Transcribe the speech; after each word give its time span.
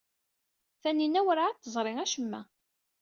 Taninna 0.81 1.21
werɛad 1.25 1.57
teẓri 1.59 1.93
acemma. 2.03 2.41